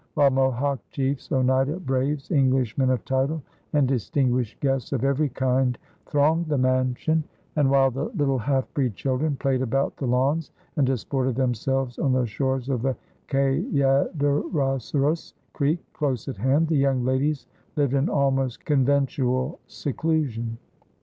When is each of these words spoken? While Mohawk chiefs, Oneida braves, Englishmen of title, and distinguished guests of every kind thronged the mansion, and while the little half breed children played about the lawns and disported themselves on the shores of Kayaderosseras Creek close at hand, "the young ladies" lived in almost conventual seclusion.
While 0.15 0.31
Mohawk 0.31 0.79
chiefs, 0.89 1.31
Oneida 1.31 1.79
braves, 1.79 2.31
Englishmen 2.31 2.89
of 2.89 3.05
title, 3.05 3.43
and 3.73 3.87
distinguished 3.87 4.59
guests 4.59 4.91
of 4.93 5.03
every 5.03 5.29
kind 5.29 5.77
thronged 6.07 6.47
the 6.47 6.57
mansion, 6.57 7.23
and 7.55 7.69
while 7.69 7.91
the 7.91 8.05
little 8.15 8.39
half 8.39 8.73
breed 8.73 8.95
children 8.95 9.35
played 9.35 9.61
about 9.61 9.95
the 9.97 10.07
lawns 10.07 10.49
and 10.75 10.87
disported 10.87 11.35
themselves 11.35 11.99
on 11.99 12.13
the 12.13 12.25
shores 12.25 12.67
of 12.67 12.83
Kayaderosseras 13.27 15.33
Creek 15.53 15.77
close 15.93 16.27
at 16.27 16.37
hand, 16.37 16.67
"the 16.69 16.77
young 16.77 17.05
ladies" 17.05 17.45
lived 17.75 17.93
in 17.93 18.09
almost 18.09 18.65
conventual 18.65 19.59
seclusion. 19.67 20.57